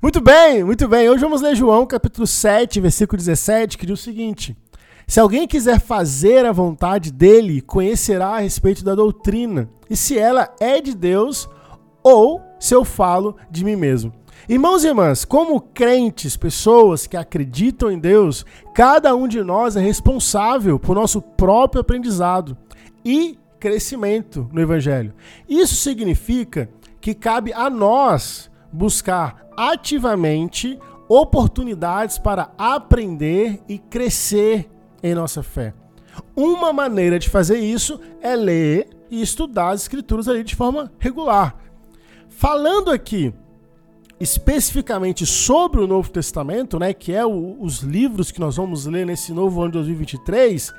Muito 0.00 0.20
bem, 0.20 0.62
muito 0.62 0.86
bem. 0.86 1.10
Hoje 1.10 1.24
vamos 1.24 1.42
ler 1.42 1.56
João 1.56 1.84
capítulo 1.84 2.24
7, 2.24 2.80
versículo 2.80 3.18
17, 3.18 3.76
que 3.76 3.84
diz 3.84 3.98
o 3.98 4.02
seguinte: 4.02 4.56
Se 5.08 5.18
alguém 5.18 5.44
quiser 5.44 5.80
fazer 5.80 6.46
a 6.46 6.52
vontade 6.52 7.10
dele, 7.10 7.60
conhecerá 7.60 8.28
a 8.28 8.38
respeito 8.38 8.84
da 8.84 8.94
doutrina, 8.94 9.68
e 9.90 9.96
se 9.96 10.16
ela 10.16 10.54
é 10.60 10.80
de 10.80 10.94
Deus 10.94 11.48
ou 12.00 12.40
se 12.60 12.76
eu 12.76 12.84
falo 12.84 13.36
de 13.50 13.64
mim 13.64 13.74
mesmo. 13.74 14.12
Irmãos 14.48 14.84
e 14.84 14.86
irmãs, 14.86 15.24
como 15.24 15.60
crentes, 15.60 16.36
pessoas 16.36 17.08
que 17.08 17.16
acreditam 17.16 17.90
em 17.90 17.98
Deus, 17.98 18.46
cada 18.72 19.16
um 19.16 19.26
de 19.26 19.42
nós 19.42 19.74
é 19.74 19.80
responsável 19.80 20.78
por 20.78 20.94
nosso 20.94 21.20
próprio 21.20 21.80
aprendizado 21.80 22.56
e 23.04 23.36
crescimento 23.58 24.48
no 24.52 24.60
Evangelho. 24.60 25.12
Isso 25.48 25.74
significa 25.74 26.70
que 27.00 27.14
cabe 27.14 27.52
a 27.52 27.68
nós 27.68 28.48
buscar 28.72 29.47
ativamente 29.58 30.78
oportunidades 31.08 32.16
para 32.16 32.52
aprender 32.56 33.60
e 33.68 33.76
crescer 33.76 34.70
em 35.02 35.16
nossa 35.16 35.42
fé. 35.42 35.74
Uma 36.36 36.72
maneira 36.72 37.18
de 37.18 37.28
fazer 37.28 37.58
isso 37.58 38.00
é 38.20 38.36
ler 38.36 38.88
e 39.10 39.20
estudar 39.20 39.70
as 39.70 39.82
escrituras 39.82 40.28
ali 40.28 40.44
de 40.44 40.54
forma 40.54 40.92
regular. 41.00 41.56
Falando 42.28 42.92
aqui 42.92 43.34
especificamente 44.20 45.26
sobre 45.26 45.80
o 45.80 45.88
Novo 45.88 46.10
Testamento, 46.10 46.78
né, 46.78 46.92
que 46.92 47.12
é 47.12 47.26
o, 47.26 47.56
os 47.60 47.80
livros 47.80 48.30
que 48.30 48.40
nós 48.40 48.56
vamos 48.56 48.86
ler 48.86 49.06
nesse 49.06 49.32
novo 49.32 49.60
ano 49.60 49.72
de 49.72 49.78
2023, 49.78 50.72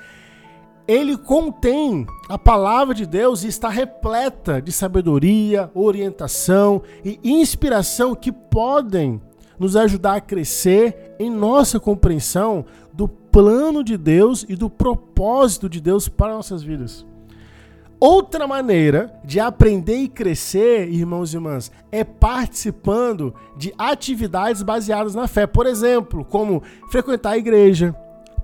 ele 0.90 1.16
contém 1.16 2.08
a 2.28 2.36
palavra 2.36 2.96
de 2.96 3.06
Deus 3.06 3.44
e 3.44 3.48
está 3.48 3.70
repleta 3.70 4.60
de 4.60 4.72
sabedoria, 4.72 5.70
orientação 5.76 6.82
e 7.06 7.20
inspiração 7.24 8.16
que 8.16 8.32
podem 8.32 9.22
nos 9.60 9.76
ajudar 9.76 10.16
a 10.16 10.22
crescer 10.22 11.16
em 11.20 11.30
nossa 11.30 11.80
compreensão 11.80 12.66
do 12.92 13.08
plano 13.08 13.84
de 13.84 13.96
Deus 13.98 14.44
e 14.50 14.56
do 14.56 14.68
propósito 14.68 15.70
de 15.70 15.80
Deus 15.80 16.10
para 16.10 16.34
nossas 16.34 16.64
vidas. 16.64 17.06
Outra 18.00 18.48
maneira 18.48 19.14
de 19.24 19.40
aprender 19.40 19.98
e 19.98 20.08
crescer, 20.08 20.90
irmãos 20.90 21.32
e 21.32 21.38
irmãs, 21.38 21.72
é 21.92 22.04
participando 22.04 23.36
de 23.56 23.72
atividades 23.78 24.64
baseadas 24.64 25.14
na 25.14 25.28
fé. 25.28 25.46
Por 25.46 25.68
exemplo, 25.68 26.26
como 26.26 26.64
frequentar 26.90 27.34
a 27.34 27.38
igreja, 27.38 27.96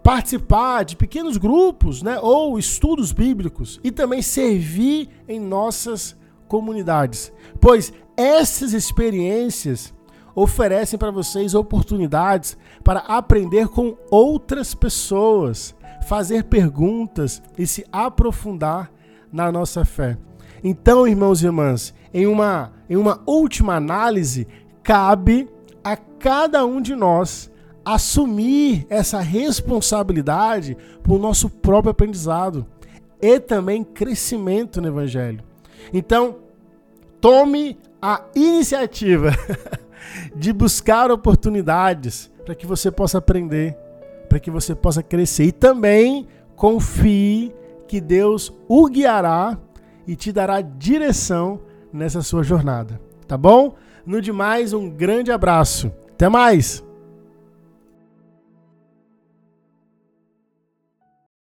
participar 0.05 0.85
de 0.85 0.95
pequenos 0.95 1.35
grupos, 1.35 2.03
né, 2.03 2.19
ou 2.21 2.59
estudos 2.59 3.11
bíblicos 3.11 3.79
e 3.83 3.89
também 3.89 4.21
servir 4.21 5.09
em 5.27 5.39
nossas 5.39 6.15
comunidades. 6.47 7.33
Pois 7.59 7.91
essas 8.15 8.71
experiências 8.71 9.91
oferecem 10.35 10.99
para 10.99 11.09
vocês 11.09 11.55
oportunidades 11.55 12.55
para 12.83 12.99
aprender 12.99 13.67
com 13.67 13.97
outras 14.11 14.75
pessoas, 14.75 15.75
fazer 16.07 16.43
perguntas 16.43 17.41
e 17.57 17.65
se 17.65 17.83
aprofundar 17.91 18.91
na 19.33 19.51
nossa 19.51 19.83
fé. 19.83 20.19
Então, 20.63 21.07
irmãos 21.07 21.41
e 21.41 21.47
irmãs, 21.47 21.95
em 22.13 22.27
uma, 22.27 22.73
em 22.87 22.95
uma 22.95 23.23
última 23.25 23.73
análise, 23.73 24.47
cabe 24.83 25.49
a 25.83 25.97
cada 25.97 26.63
um 26.63 26.79
de 26.79 26.93
nós 26.95 27.49
assumir 27.85 28.87
essa 28.89 29.19
responsabilidade 29.19 30.75
por 31.03 31.19
nosso 31.19 31.49
próprio 31.49 31.91
aprendizado 31.91 32.65
e 33.21 33.39
também 33.39 33.83
crescimento 33.83 34.81
no 34.81 34.87
Evangelho. 34.87 35.43
Então, 35.93 36.37
tome 37.21 37.77
a 38.01 38.23
iniciativa 38.35 39.31
de 40.35 40.51
buscar 40.51 41.11
oportunidades 41.11 42.31
para 42.43 42.55
que 42.55 42.65
você 42.65 42.91
possa 42.91 43.19
aprender, 43.19 43.77
para 44.27 44.39
que 44.39 44.49
você 44.51 44.73
possa 44.75 45.01
crescer 45.01 45.45
e 45.45 45.51
também 45.51 46.27
confie 46.55 47.53
que 47.87 48.01
Deus 48.01 48.51
o 48.67 48.87
guiará 48.87 49.57
e 50.07 50.15
te 50.15 50.31
dará 50.31 50.61
direção 50.61 51.61
nessa 51.91 52.21
sua 52.21 52.43
jornada, 52.43 52.99
tá 53.27 53.37
bom? 53.37 53.75
No 54.05 54.21
demais, 54.21 54.73
um 54.73 54.89
grande 54.89 55.31
abraço. 55.31 55.91
Até 56.11 56.29
mais! 56.29 56.84